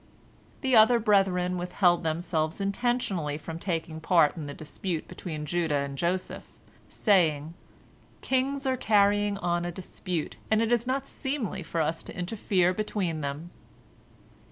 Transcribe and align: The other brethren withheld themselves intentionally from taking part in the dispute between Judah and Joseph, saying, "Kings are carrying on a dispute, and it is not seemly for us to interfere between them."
The 0.61 0.75
other 0.75 0.97
brethren 0.97 1.59
withheld 1.59 2.03
themselves 2.03 2.59
intentionally 2.59 3.37
from 3.37 3.59
taking 3.59 3.99
part 4.01 4.35
in 4.35 4.47
the 4.47 4.53
dispute 4.55 5.07
between 5.07 5.45
Judah 5.45 5.75
and 5.77 5.95
Joseph, 5.95 6.57
saying, 6.89 7.53
"Kings 8.21 8.65
are 8.65 8.77
carrying 8.77 9.37
on 9.37 9.63
a 9.63 9.71
dispute, 9.71 10.37
and 10.49 10.59
it 10.59 10.71
is 10.71 10.87
not 10.87 11.05
seemly 11.05 11.61
for 11.61 11.81
us 11.81 12.01
to 12.01 12.17
interfere 12.17 12.73
between 12.73 13.21
them." 13.21 13.51